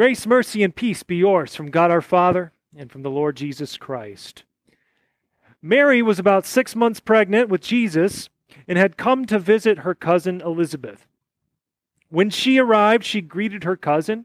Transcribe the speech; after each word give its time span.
Grace, 0.00 0.26
mercy, 0.26 0.62
and 0.62 0.74
peace 0.74 1.02
be 1.02 1.16
yours 1.16 1.54
from 1.54 1.70
God 1.70 1.90
our 1.90 2.00
Father 2.00 2.52
and 2.74 2.90
from 2.90 3.02
the 3.02 3.10
Lord 3.10 3.36
Jesus 3.36 3.76
Christ. 3.76 4.44
Mary 5.60 6.00
was 6.00 6.18
about 6.18 6.46
six 6.46 6.74
months 6.74 7.00
pregnant 7.00 7.50
with 7.50 7.60
Jesus 7.60 8.30
and 8.66 8.78
had 8.78 8.96
come 8.96 9.26
to 9.26 9.38
visit 9.38 9.80
her 9.80 9.94
cousin 9.94 10.40
Elizabeth. 10.40 11.06
When 12.08 12.30
she 12.30 12.58
arrived, 12.58 13.04
she 13.04 13.20
greeted 13.20 13.64
her 13.64 13.76
cousin, 13.76 14.24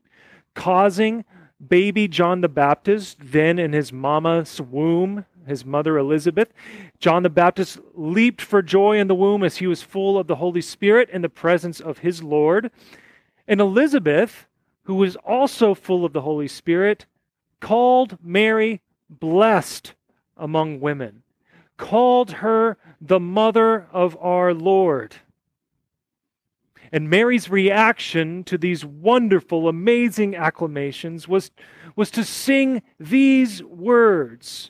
causing 0.53 1.25
baby 1.67 2.07
John 2.07 2.39
the 2.39 2.47
Baptist, 2.47 3.17
then 3.19 3.59
in 3.59 3.73
his 3.73 3.91
mama's 3.91 4.61
womb, 4.61 5.25
his 5.45 5.65
mother 5.65 5.97
Elizabeth. 5.97 6.53
John 7.01 7.23
the 7.23 7.29
Baptist 7.29 7.79
leaped 7.93 8.41
for 8.41 8.61
joy 8.61 8.97
in 8.97 9.09
the 9.09 9.13
womb 9.13 9.43
as 9.43 9.57
he 9.57 9.67
was 9.67 9.81
full 9.81 10.17
of 10.17 10.27
the 10.27 10.37
Holy 10.37 10.61
Spirit 10.61 11.09
in 11.09 11.21
the 11.21 11.27
presence 11.27 11.81
of 11.81 11.97
his 11.97 12.23
Lord. 12.23 12.71
And 13.45 13.59
Elizabeth, 13.59 14.47
who 14.85 14.95
was 14.95 15.15
also 15.17 15.75
full 15.75 16.05
of 16.05 16.13
the 16.13 16.21
Holy 16.21 16.47
Spirit, 16.47 17.05
called 17.59 18.17
Mary 18.23 18.81
blessed 19.09 19.93
among 20.37 20.79
women, 20.79 21.23
called 21.77 22.31
her 22.31 22.77
the 23.01 23.19
mother 23.19 23.87
of 23.91 24.17
our 24.21 24.53
Lord. 24.53 25.15
And 26.91 27.09
Mary's 27.09 27.49
reaction 27.49 28.43
to 28.45 28.57
these 28.57 28.85
wonderful, 28.85 29.67
amazing 29.67 30.35
acclamations 30.35 31.27
was, 31.27 31.51
was 31.95 32.11
to 32.11 32.23
sing 32.23 32.83
these 32.99 33.63
words, 33.63 34.69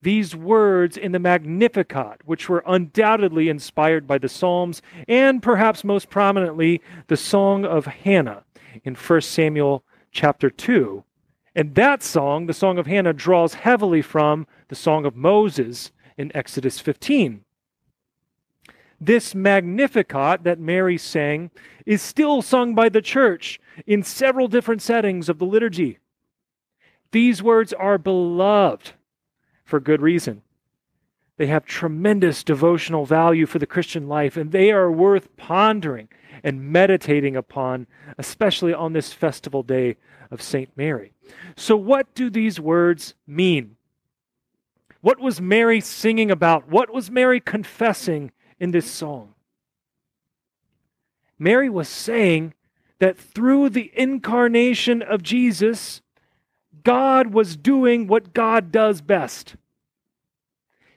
these 0.00 0.34
words 0.34 0.96
in 0.96 1.12
the 1.12 1.18
Magnificat, 1.18 2.22
which 2.24 2.48
were 2.48 2.64
undoubtedly 2.66 3.50
inspired 3.50 4.06
by 4.06 4.16
the 4.16 4.30
Psalms 4.30 4.80
and 5.06 5.42
perhaps 5.42 5.84
most 5.84 6.08
prominently 6.08 6.80
the 7.08 7.18
Song 7.18 7.66
of 7.66 7.84
Hannah 7.84 8.44
in 8.84 8.94
1 8.94 9.20
Samuel 9.20 9.84
chapter 10.10 10.50
2. 10.50 11.04
And 11.54 11.74
that 11.74 12.02
song, 12.02 12.46
the 12.46 12.54
Song 12.54 12.78
of 12.78 12.86
Hannah, 12.86 13.12
draws 13.12 13.54
heavily 13.54 14.02
from 14.02 14.46
the 14.68 14.74
Song 14.74 15.04
of 15.04 15.16
Moses 15.16 15.92
in 16.16 16.34
Exodus 16.34 16.78
15. 16.78 17.44
This 19.00 19.34
Magnificat 19.34 20.44
that 20.44 20.60
Mary 20.60 20.96
sang 20.96 21.50
is 21.84 22.00
still 22.00 22.40
sung 22.40 22.74
by 22.74 22.88
the 22.88 23.02
church 23.02 23.60
in 23.86 24.02
several 24.02 24.48
different 24.48 24.80
settings 24.80 25.28
of 25.28 25.38
the 25.38 25.44
liturgy. 25.44 25.98
These 27.10 27.42
words 27.42 27.72
are 27.72 27.98
beloved 27.98 28.92
for 29.64 29.80
good 29.80 30.00
reason. 30.00 30.42
They 31.42 31.48
have 31.48 31.66
tremendous 31.66 32.44
devotional 32.44 33.04
value 33.04 33.46
for 33.46 33.58
the 33.58 33.66
Christian 33.66 34.06
life, 34.06 34.36
and 34.36 34.52
they 34.52 34.70
are 34.70 34.92
worth 34.92 35.36
pondering 35.36 36.08
and 36.44 36.70
meditating 36.70 37.34
upon, 37.34 37.88
especially 38.16 38.72
on 38.72 38.92
this 38.92 39.12
festival 39.12 39.64
day 39.64 39.96
of 40.30 40.40
St. 40.40 40.70
Mary. 40.76 41.14
So, 41.56 41.76
what 41.76 42.14
do 42.14 42.30
these 42.30 42.60
words 42.60 43.14
mean? 43.26 43.74
What 45.00 45.18
was 45.18 45.40
Mary 45.40 45.80
singing 45.80 46.30
about? 46.30 46.68
What 46.68 46.94
was 46.94 47.10
Mary 47.10 47.40
confessing 47.40 48.30
in 48.60 48.70
this 48.70 48.88
song. 48.88 49.34
Mary 51.40 51.68
was 51.68 51.88
saying 51.88 52.54
that 53.00 53.18
through 53.18 53.68
the 53.68 53.90
incarnation 53.96 55.02
of 55.02 55.24
Jesus, 55.24 56.02
God 56.84 57.34
was 57.34 57.56
doing 57.56 58.06
what 58.06 58.32
God 58.32 58.70
does 58.70 59.00
best. 59.00 59.56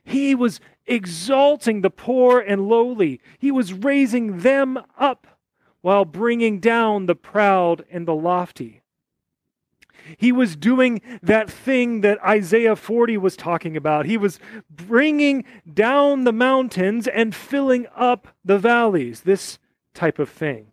He 0.05 0.35
was 0.35 0.59
exalting 0.85 1.81
the 1.81 1.89
poor 1.89 2.39
and 2.39 2.69
lowly, 2.69 3.19
He 3.39 3.51
was 3.51 3.73
raising 3.73 4.39
them 4.39 4.79
up 4.97 5.27
while 5.81 6.05
bringing 6.05 6.59
down 6.59 7.05
the 7.05 7.15
proud 7.15 7.83
and 7.91 8.07
the 8.07 8.15
lofty. 8.15 8.81
He 10.17 10.31
was 10.31 10.55
doing 10.55 11.01
that 11.23 11.49
thing 11.49 12.01
that 12.01 12.23
Isaiah 12.23 12.75
40 12.75 13.17
was 13.17 13.35
talking 13.35 13.75
about. 13.75 14.05
He 14.05 14.17
was 14.17 14.39
bringing 14.69 15.43
down 15.71 16.23
the 16.23 16.33
mountains 16.33 17.07
and 17.07 17.33
filling 17.33 17.87
up 17.95 18.27
the 18.43 18.59
valleys, 18.59 19.21
this 19.21 19.57
type 19.93 20.19
of 20.19 20.29
thing. 20.29 20.67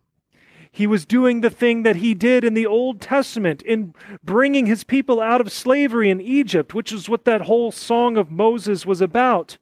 He 0.75 0.87
was 0.87 1.05
doing 1.05 1.41
the 1.41 1.51
thing 1.51 1.83
that 1.83 1.97
he 1.97 2.15
did 2.15 2.43
in 2.43 2.55
the 2.55 2.65
Old 2.65 2.99
Testament 2.99 3.61
in 3.61 3.93
bringing 4.23 4.65
his 4.65 4.83
people 4.83 5.21
out 5.21 5.39
of 5.39 5.51
slavery 5.51 6.09
in 6.09 6.19
Egypt, 6.19 6.73
which 6.73 6.91
is 6.91 7.07
what 7.07 7.25
that 7.25 7.41
whole 7.41 7.71
song 7.71 8.17
of 8.17 8.31
Moses 8.31 8.83
was 8.83 8.99
about. 8.99 9.59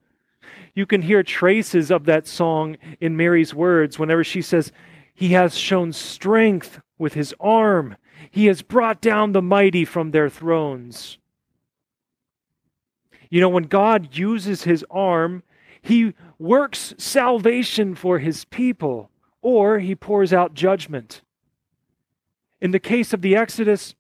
You 0.74 0.86
can 0.86 1.02
hear 1.02 1.22
traces 1.22 1.92
of 1.92 2.06
that 2.06 2.28
song 2.28 2.78
in 3.02 3.18
Mary's 3.18 3.54
words 3.54 4.00
whenever 4.00 4.24
she 4.24 4.42
says, 4.42 4.72
He 5.14 5.34
has 5.34 5.58
shown 5.58 5.92
strength 5.92 6.80
with 6.98 7.14
his 7.14 7.36
arm. 7.42 7.98
He 8.30 8.46
has 8.46 8.62
brought 8.62 9.02
down 9.02 9.34
the 9.34 9.42
mighty 9.42 9.84
from 9.84 10.12
their 10.12 10.30
thrones. 10.30 11.18
You 13.30 13.42
know, 13.42 13.50
when 13.50 13.64
God 13.64 14.16
uses 14.18 14.64
his 14.64 14.86
arm, 14.90 15.44
he 15.82 16.14
works 16.40 16.94
salvation 16.98 17.96
for 17.96 18.20
his 18.20 18.46
people, 18.46 19.10
or 19.41 19.79
he 19.79 19.96
pours 19.96 20.31
out 20.34 20.53
judgment. 20.53 21.22
In 22.59 22.72
the 22.72 22.79
case 22.79 23.13
of 23.13 23.22
the 23.22 23.35
Exodus, 23.35 23.96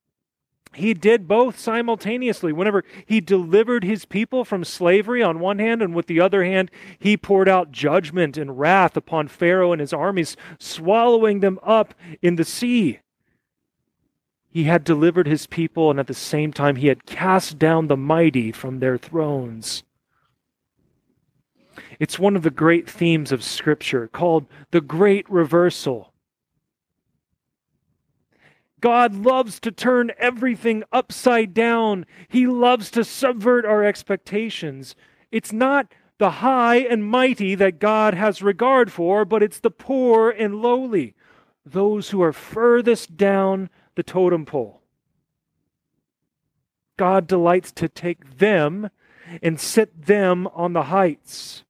he 0.73 0.93
did 0.93 1.27
both 1.27 1.59
simultaneously. 1.59 2.53
Whenever 2.53 2.83
he 3.05 3.19
delivered 3.19 3.83
his 3.83 4.05
people 4.05 4.45
from 4.45 4.63
slavery 4.63 5.21
on 5.21 5.39
one 5.39 5.59
hand, 5.59 5.81
and 5.81 5.93
with 5.93 6.07
the 6.07 6.21
other 6.21 6.45
hand, 6.45 6.71
he 6.97 7.17
poured 7.17 7.49
out 7.49 7.71
judgment 7.71 8.37
and 8.37 8.57
wrath 8.57 8.95
upon 8.95 9.27
Pharaoh 9.27 9.73
and 9.73 9.81
his 9.81 9.91
armies, 9.91 10.37
swallowing 10.59 11.41
them 11.41 11.59
up 11.61 11.93
in 12.21 12.35
the 12.37 12.45
sea. 12.45 12.99
He 14.49 14.65
had 14.65 14.83
delivered 14.83 15.27
his 15.27 15.47
people, 15.47 15.89
and 15.89 15.99
at 15.99 16.07
the 16.07 16.13
same 16.13 16.53
time, 16.53 16.77
he 16.77 16.87
had 16.87 17.05
cast 17.05 17.57
down 17.57 17.87
the 17.87 17.97
mighty 17.97 18.51
from 18.51 18.79
their 18.79 18.97
thrones. 18.97 19.83
It's 22.01 22.17
one 22.17 22.35
of 22.35 22.41
the 22.41 22.49
great 22.49 22.89
themes 22.89 23.31
of 23.31 23.43
Scripture 23.43 24.07
called 24.07 24.47
the 24.71 24.81
Great 24.81 25.29
Reversal. 25.29 26.11
God 28.79 29.13
loves 29.13 29.59
to 29.59 29.71
turn 29.71 30.11
everything 30.17 30.83
upside 30.91 31.53
down. 31.53 32.07
He 32.27 32.47
loves 32.47 32.89
to 32.89 33.03
subvert 33.03 33.65
our 33.65 33.83
expectations. 33.83 34.95
It's 35.31 35.53
not 35.53 35.93
the 36.17 36.31
high 36.31 36.77
and 36.77 37.05
mighty 37.05 37.53
that 37.53 37.77
God 37.77 38.15
has 38.15 38.41
regard 38.41 38.91
for, 38.91 39.23
but 39.23 39.43
it's 39.43 39.59
the 39.59 39.69
poor 39.69 40.31
and 40.31 40.55
lowly, 40.55 41.13
those 41.63 42.09
who 42.09 42.23
are 42.23 42.33
furthest 42.33 43.15
down 43.15 43.69
the 43.93 44.01
totem 44.01 44.47
pole. 44.47 44.81
God 46.97 47.27
delights 47.27 47.71
to 47.73 47.87
take 47.87 48.39
them 48.39 48.89
and 49.43 49.59
set 49.59 50.07
them 50.07 50.47
on 50.47 50.73
the 50.73 50.85
heights. 50.85 51.63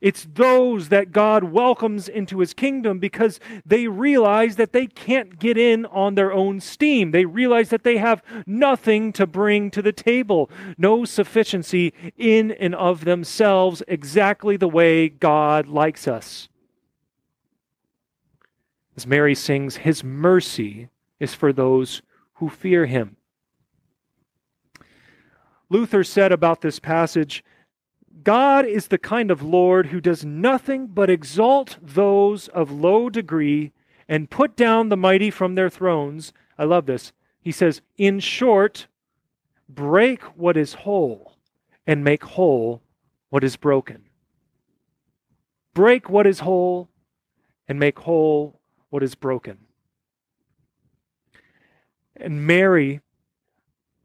It's 0.00 0.26
those 0.32 0.88
that 0.88 1.12
God 1.12 1.44
welcomes 1.44 2.08
into 2.08 2.38
his 2.38 2.54
kingdom 2.54 2.98
because 2.98 3.38
they 3.66 3.88
realize 3.88 4.56
that 4.56 4.72
they 4.72 4.86
can't 4.86 5.38
get 5.38 5.58
in 5.58 5.84
on 5.86 6.14
their 6.14 6.32
own 6.32 6.60
steam. 6.60 7.10
They 7.10 7.24
realize 7.24 7.68
that 7.70 7.84
they 7.84 7.98
have 7.98 8.22
nothing 8.46 9.12
to 9.14 9.26
bring 9.26 9.70
to 9.72 9.82
the 9.82 9.92
table, 9.92 10.50
no 10.78 11.04
sufficiency 11.04 11.92
in 12.16 12.52
and 12.52 12.74
of 12.74 13.04
themselves, 13.04 13.82
exactly 13.86 14.56
the 14.56 14.68
way 14.68 15.08
God 15.08 15.66
likes 15.66 16.08
us. 16.08 16.48
As 18.96 19.06
Mary 19.06 19.34
sings, 19.34 19.76
His 19.76 20.04
mercy 20.04 20.88
is 21.18 21.34
for 21.34 21.52
those 21.52 22.02
who 22.34 22.48
fear 22.48 22.86
Him. 22.86 23.16
Luther 25.70 26.04
said 26.04 26.32
about 26.32 26.60
this 26.60 26.78
passage 26.78 27.42
God 28.24 28.66
is 28.66 28.88
the 28.88 28.98
kind 28.98 29.30
of 29.30 29.42
Lord 29.42 29.86
who 29.86 30.00
does 30.00 30.24
nothing 30.24 30.88
but 30.88 31.10
exalt 31.10 31.78
those 31.80 32.48
of 32.48 32.70
low 32.70 33.08
degree 33.08 33.72
and 34.08 34.30
put 34.30 34.56
down 34.56 34.88
the 34.88 34.96
mighty 34.96 35.30
from 35.30 35.54
their 35.54 35.70
thrones. 35.70 36.32
I 36.58 36.64
love 36.64 36.86
this. 36.86 37.12
He 37.40 37.52
says, 37.52 37.80
In 37.96 38.20
short, 38.20 38.86
break 39.68 40.22
what 40.36 40.56
is 40.56 40.74
whole 40.74 41.36
and 41.86 42.04
make 42.04 42.24
whole 42.24 42.82
what 43.30 43.42
is 43.42 43.56
broken. 43.56 44.04
Break 45.74 46.10
what 46.10 46.26
is 46.26 46.40
whole 46.40 46.88
and 47.66 47.78
make 47.78 47.98
whole 48.00 48.60
what 48.90 49.02
is 49.02 49.14
broken. 49.14 49.58
And 52.14 52.46
Mary, 52.46 53.00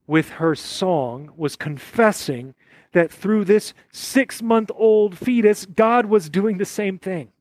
with 0.07 0.29
her 0.29 0.55
song, 0.55 1.31
was 1.35 1.55
confessing 1.55 2.55
that 2.93 3.11
through 3.11 3.45
this 3.45 3.73
six 3.91 4.41
month 4.41 4.71
old 4.75 5.17
fetus, 5.17 5.65
God 5.65 6.05
was 6.05 6.29
doing 6.29 6.57
the 6.57 6.65
same 6.65 6.97
thing. 6.97 7.31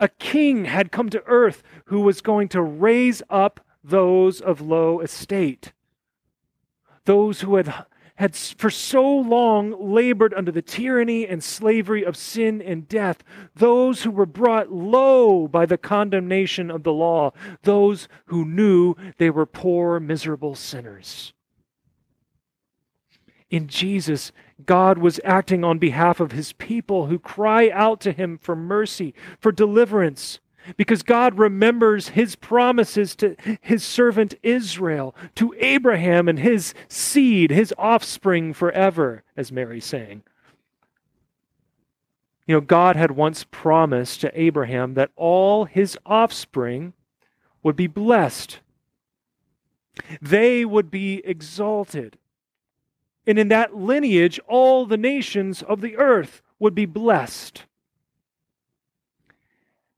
A 0.00 0.08
king 0.08 0.66
had 0.66 0.92
come 0.92 1.08
to 1.10 1.22
earth 1.26 1.62
who 1.86 2.00
was 2.00 2.20
going 2.20 2.48
to 2.48 2.62
raise 2.62 3.22
up 3.30 3.60
those 3.82 4.40
of 4.40 4.60
low 4.60 5.00
estate, 5.00 5.72
those 7.04 7.42
who 7.42 7.56
had 7.56 7.86
had 8.16 8.36
for 8.36 8.70
so 8.70 9.04
long 9.04 9.74
labored 9.92 10.32
under 10.34 10.52
the 10.52 10.62
tyranny 10.62 11.26
and 11.26 11.42
slavery 11.42 12.04
of 12.04 12.16
sin 12.16 12.62
and 12.62 12.88
death, 12.88 13.24
those 13.56 14.04
who 14.04 14.10
were 14.10 14.26
brought 14.26 14.70
low 14.70 15.48
by 15.48 15.66
the 15.66 15.78
condemnation 15.78 16.70
of 16.70 16.84
the 16.84 16.92
law, 16.92 17.32
those 17.62 18.08
who 18.26 18.44
knew 18.44 18.94
they 19.18 19.30
were 19.30 19.46
poor, 19.46 19.98
miserable 19.98 20.54
sinners. 20.54 21.32
In 23.50 23.68
Jesus, 23.68 24.32
God 24.64 24.98
was 24.98 25.20
acting 25.24 25.64
on 25.64 25.78
behalf 25.78 26.20
of 26.20 26.32
his 26.32 26.52
people 26.52 27.06
who 27.06 27.18
cry 27.18 27.70
out 27.70 28.00
to 28.00 28.12
him 28.12 28.38
for 28.38 28.56
mercy, 28.56 29.14
for 29.38 29.52
deliverance, 29.52 30.40
because 30.76 31.02
God 31.02 31.38
remembers 31.38 32.08
his 32.08 32.36
promises 32.36 33.14
to 33.16 33.36
his 33.60 33.84
servant 33.84 34.34
Israel, 34.42 35.14
to 35.34 35.54
Abraham 35.58 36.28
and 36.28 36.38
his 36.38 36.74
seed, 36.88 37.50
his 37.50 37.74
offspring 37.76 38.54
forever, 38.54 39.22
as 39.36 39.52
Mary 39.52 39.80
sang. 39.80 40.22
You 42.46 42.56
know, 42.56 42.60
God 42.60 42.96
had 42.96 43.12
once 43.12 43.44
promised 43.50 44.20
to 44.20 44.40
Abraham 44.40 44.94
that 44.94 45.10
all 45.16 45.64
his 45.64 45.98
offspring 46.04 46.92
would 47.62 47.76
be 47.76 47.86
blessed. 47.86 48.60
They 50.20 50.64
would 50.64 50.90
be 50.90 51.22
exalted. 51.24 52.18
And 53.26 53.38
in 53.38 53.48
that 53.48 53.74
lineage, 53.74 54.38
all 54.46 54.86
the 54.86 54.96
nations 54.96 55.62
of 55.62 55.80
the 55.80 55.96
earth 55.96 56.42
would 56.58 56.74
be 56.74 56.86
blessed. 56.86 57.64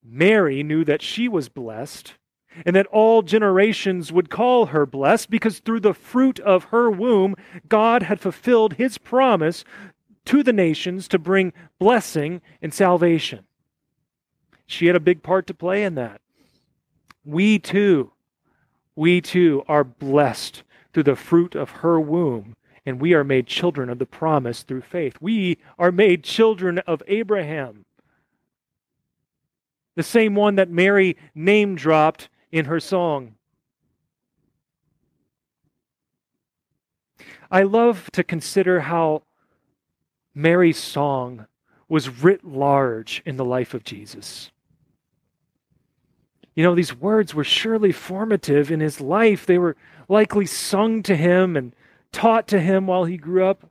Mary 0.05 0.62
knew 0.62 0.84
that 0.84 1.02
she 1.02 1.28
was 1.28 1.49
blessed 1.49 2.14
and 2.64 2.75
that 2.75 2.87
all 2.87 3.23
generations 3.23 4.12
would 4.12 4.31
call 4.31 4.67
her 4.67 4.87
blessed 4.87 5.28
because 5.31 5.58
through 5.58 5.81
the 5.81 5.93
fruit 5.93 6.38
of 6.40 6.64
her 6.64 6.90
womb, 6.90 7.34
God 7.69 8.05
had 8.05 8.20
fulfilled 8.20 8.75
his 8.75 8.99
promise 8.99 9.64
to 10.26 10.43
the 10.43 10.52
nations 10.52 11.08
to 11.08 11.19
bring 11.19 11.52
blessing 11.78 12.40
and 12.62 12.73
salvation. 12.73 13.44
She 14.67 14.87
had 14.87 14.96
a 14.96 15.00
big 15.00 15.23
part 15.23 15.46
to 15.49 15.55
play 15.55 15.84
in 15.84 15.94
that. 15.96 16.20
We 17.25 17.58
too, 17.58 18.12
we 18.94 19.20
too 19.20 19.64
are 19.69 19.84
blessed 19.84 20.62
through 20.93 21.05
the 21.05 21.17
fruit 21.17 21.55
of 21.55 21.70
her 21.70 22.00
womb, 22.00 22.56
and 22.87 23.00
we 23.00 23.12
are 23.12 23.25
made 23.25 23.47
children 23.47 23.91
of 23.91 23.99
the 23.99 24.06
promise 24.06 24.62
through 24.62 24.83
faith. 24.83 25.17
We 25.21 25.59
are 25.79 25.93
made 25.93 26.25
children 26.25 26.79
of 26.79 27.03
Abraham 27.06 27.85
the 29.97 30.03
same 30.03 30.35
one 30.35 30.55
that 30.56 30.71
Mary 30.71 31.17
name 31.35 31.75
dropped 31.75 32.29
in 32.53 32.67
her 32.67 32.79
song. 32.79 33.35
I 37.50 37.62
love 37.62 38.11
to 38.12 38.23
consider 38.23 38.81
how 38.81 39.23
Mary's 40.35 40.79
song 40.79 41.47
was 41.88 42.23
writ 42.23 42.44
large 42.44 43.23
in 43.25 43.37
the 43.37 43.44
life 43.44 43.73
of 43.73 43.85
Jesus. 43.85 44.50
You 46.55 46.62
know, 46.62 46.75
these 46.75 46.94
words 46.94 47.35
were 47.35 47.44
surely 47.44 47.93
formative 47.93 48.71
in 48.71 48.81
his 48.81 49.00
life. 49.00 49.47
They 49.47 49.59
were 49.59 49.77
likely 50.09 50.47
sung 50.47 51.03
to 51.05 51.17
him 51.17 51.56
and 51.56 51.75
taught 52.16 52.48
to 52.48 52.60
him 52.60 52.86
while 52.86 53.04
he 53.04 53.18
grew 53.18 53.44
up. 53.44 53.70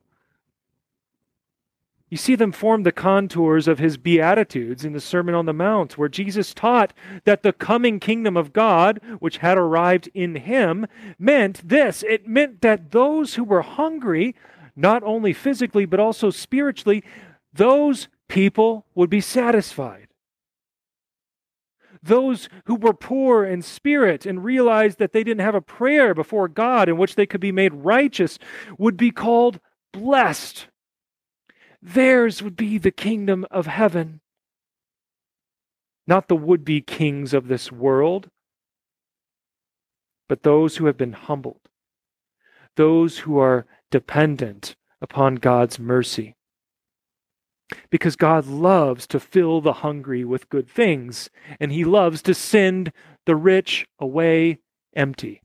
You 2.11 2.17
see 2.17 2.35
them 2.35 2.51
form 2.51 2.83
the 2.83 2.91
contours 2.91 3.67
of 3.67 3.79
his 3.79 3.97
Beatitudes 3.97 4.85
in 4.85 4.93
the 4.93 5.01
Sermon 5.01 5.33
on 5.33 5.47
the 5.47 5.53
Mount, 5.53 5.97
where 5.97 6.07
Jesus 6.07 6.53
taught 6.53 6.93
that 7.23 7.41
the 7.41 7.51
coming 7.51 7.99
kingdom 7.99 8.37
of 8.37 8.53
God, 8.53 9.01
which 9.17 9.37
had 9.37 9.57
arrived 9.57 10.11
in 10.13 10.35
him, 10.35 10.85
meant 11.17 11.67
this 11.67 12.03
it 12.07 12.27
meant 12.27 12.61
that 12.61 12.91
those 12.91 13.33
who 13.33 13.43
were 13.43 13.63
hungry, 13.63 14.35
not 14.75 15.01
only 15.01 15.33
physically, 15.33 15.85
but 15.85 15.99
also 15.99 16.29
spiritually, 16.29 17.03
those 17.51 18.07
people 18.27 18.85
would 18.93 19.09
be 19.09 19.21
satisfied. 19.21 20.04
Those 22.05 22.49
who 22.65 22.75
were 22.75 22.93
poor 22.93 23.45
in 23.45 23.61
spirit 23.61 24.25
and 24.25 24.43
realized 24.43 24.99
that 24.99 25.11
they 25.11 25.23
didn't 25.23 25.45
have 25.45 25.55
a 25.55 25.61
prayer 25.61 26.13
before 26.13 26.47
God 26.47 26.87
in 26.87 26.97
which 26.97 27.15
they 27.15 27.25
could 27.25 27.41
be 27.41 27.51
made 27.51 27.73
righteous 27.73 28.37
would 28.77 28.95
be 28.95 29.11
called 29.11 29.59
blessed 29.91 30.67
Theirs 31.85 32.41
would 32.41 32.55
be 32.55 32.79
the 32.79 32.89
kingdom 32.89 33.45
of 33.51 33.67
heaven. 33.67 34.21
Not 36.07 36.27
the 36.27 36.35
would 36.35 36.65
be 36.65 36.81
kings 36.81 37.31
of 37.31 37.47
this 37.47 37.71
world, 37.71 38.31
but 40.27 40.41
those 40.41 40.77
who 40.77 40.87
have 40.87 40.97
been 40.97 41.13
humbled, 41.13 41.61
those 42.75 43.19
who 43.19 43.37
are 43.37 43.67
dependent 43.91 44.75
upon 44.99 45.35
God's 45.35 45.77
mercy. 45.77 46.35
Because 47.89 48.15
God 48.15 48.45
loves 48.45 49.07
to 49.07 49.19
fill 49.19 49.61
the 49.61 49.73
hungry 49.73 50.23
with 50.23 50.49
good 50.49 50.69
things, 50.69 51.29
and 51.59 51.71
He 51.71 51.83
loves 51.83 52.21
to 52.23 52.33
send 52.33 52.91
the 53.25 53.35
rich 53.35 53.87
away 53.99 54.59
empty. 54.95 55.41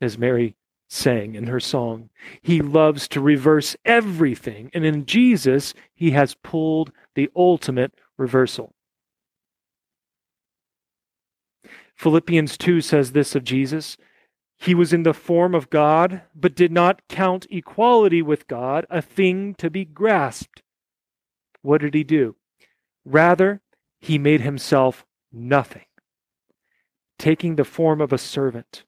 As 0.00 0.18
Mary 0.18 0.56
sang 0.94 1.34
in 1.34 1.46
her 1.48 1.60
song. 1.60 2.10
He 2.40 2.60
loves 2.60 3.08
to 3.08 3.20
reverse 3.20 3.76
everything, 3.84 4.70
and 4.72 4.84
in 4.84 5.06
Jesus, 5.06 5.74
he 5.94 6.12
has 6.12 6.36
pulled 6.36 6.92
the 7.14 7.30
ultimate 7.34 7.92
reversal. 8.16 8.74
Philippians 11.96 12.56
2 12.56 12.80
says 12.80 13.12
this 13.12 13.34
of 13.34 13.44
Jesus 13.44 13.96
He 14.56 14.74
was 14.74 14.92
in 14.92 15.02
the 15.02 15.14
form 15.14 15.54
of 15.54 15.70
God, 15.70 16.22
but 16.34 16.54
did 16.54 16.72
not 16.72 17.02
count 17.08 17.46
equality 17.50 18.22
with 18.22 18.46
God 18.46 18.86
a 18.90 19.02
thing 19.02 19.54
to 19.54 19.70
be 19.70 19.84
grasped. 19.84 20.62
What 21.64 21.80
did 21.80 21.94
he 21.94 22.04
do? 22.04 22.36
Rather, 23.04 23.60
he 23.98 24.18
made 24.18 24.42
himself 24.42 25.04
nothing, 25.32 25.86
taking 27.18 27.56
the 27.56 27.64
form 27.64 28.00
of 28.00 28.12
a 28.12 28.18
servant 28.18 28.84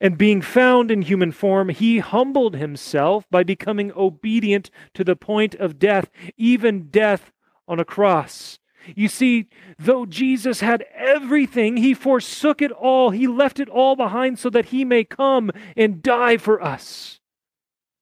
and 0.00 0.18
being 0.18 0.42
found 0.42 0.90
in 0.90 1.02
human 1.02 1.32
form, 1.32 1.70
he 1.70 1.98
humbled 1.98 2.56
himself 2.56 3.24
by 3.30 3.42
becoming 3.42 3.92
obedient 3.96 4.70
to 4.94 5.02
the 5.02 5.16
point 5.16 5.54
of 5.54 5.78
death, 5.78 6.10
even 6.36 6.88
death 6.88 7.32
on 7.66 7.80
a 7.80 7.84
cross. 7.84 8.58
You 8.94 9.08
see, 9.08 9.48
though 9.78 10.06
Jesus 10.06 10.60
had 10.60 10.84
everything, 10.94 11.78
he 11.78 11.94
forsook 11.94 12.62
it 12.62 12.72
all. 12.72 13.10
He 13.10 13.26
left 13.26 13.60
it 13.60 13.68
all 13.68 13.96
behind 13.96 14.38
so 14.38 14.50
that 14.50 14.66
he 14.66 14.84
may 14.84 15.04
come 15.04 15.50
and 15.76 16.02
die 16.02 16.36
for 16.36 16.62
us. 16.62 17.20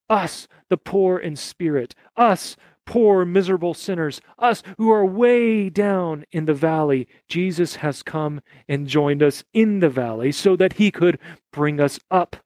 Us, 0.08 0.48
the 0.70 0.76
poor 0.76 1.18
in 1.18 1.36
spirit, 1.36 1.94
us 2.16 2.56
poor, 2.88 3.26
miserable 3.26 3.74
sinners, 3.74 4.18
us 4.38 4.62
who 4.78 4.90
are 4.90 5.04
way 5.04 5.68
down 5.68 6.24
in 6.32 6.46
the 6.46 6.54
valley, 6.54 7.06
Jesus 7.28 7.76
has 7.76 8.02
come 8.02 8.40
and 8.66 8.88
joined 8.88 9.22
us 9.22 9.44
in 9.52 9.80
the 9.80 9.90
valley 9.90 10.32
so 10.32 10.56
that 10.56 10.72
he 10.72 10.90
could 10.90 11.18
bring 11.52 11.80
us 11.80 12.00
up. 12.10 12.36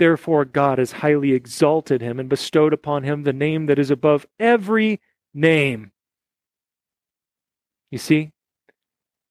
Therefore, 0.00 0.44
God 0.44 0.78
has 0.78 0.92
highly 0.92 1.32
exalted 1.32 2.02
him 2.02 2.18
and 2.18 2.28
bestowed 2.28 2.72
upon 2.72 3.04
him 3.04 3.22
the 3.22 3.32
name 3.32 3.66
that 3.66 3.78
is 3.78 3.92
above 3.92 4.26
every 4.40 5.00
name. 5.32 5.92
You 7.92 7.98
see, 7.98 8.32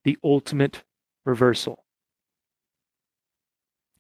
the 0.06 0.18
ultimate 0.24 0.84
reversal. 1.26 1.85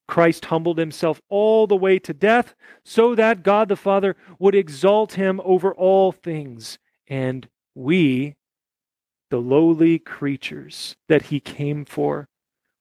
Christ 0.07 0.45
humbled 0.45 0.77
himself 0.77 1.21
all 1.29 1.67
the 1.67 1.75
way 1.75 1.99
to 1.99 2.13
death 2.13 2.55
so 2.83 3.15
that 3.15 3.43
God 3.43 3.69
the 3.69 3.75
Father 3.75 4.15
would 4.39 4.55
exalt 4.55 5.13
him 5.13 5.41
over 5.43 5.73
all 5.73 6.11
things. 6.11 6.77
And 7.07 7.47
we, 7.73 8.35
the 9.29 9.39
lowly 9.39 9.99
creatures 9.99 10.95
that 11.07 11.23
he 11.23 11.39
came 11.39 11.85
for, 11.85 12.27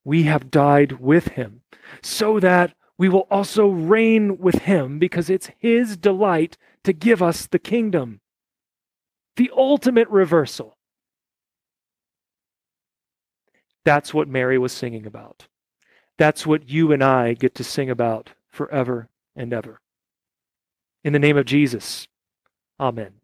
we 0.05 0.25
have 0.25 0.51
died 0.51 0.93
with 1.01 1.29
him 1.29 1.63
so 2.03 2.39
that 2.41 2.75
we 2.99 3.09
will 3.09 3.27
also 3.31 3.69
reign 3.69 4.39
with 4.39 4.57
him 4.63 4.99
because 4.99 5.29
it's 5.29 5.51
his 5.59 5.97
delight 5.97 6.57
to 6.85 6.93
give 6.93 7.23
us 7.23 7.47
the 7.47 7.59
kingdom. 7.59 8.21
The 9.37 9.51
ultimate 9.57 10.09
reversal. 10.09 10.77
That's 13.85 14.15
what 14.15 14.29
Mary 14.29 14.59
was 14.59 14.73
singing 14.73 15.07
about. 15.07 15.49
That's 16.17 16.47
what 16.47 16.69
you 16.69 16.93
and 16.93 17.03
I 17.03 17.35
get 17.35 17.55
to 17.57 17.65
sing 17.65 17.91
about 17.91 18.31
forever 18.49 19.09
and 19.35 19.53
ever. 19.53 19.81
In 21.03 21.13
the 21.13 21.19
name 21.19 21.37
of 21.37 21.45
Jesus, 21.45 22.07
amen. 22.79 23.24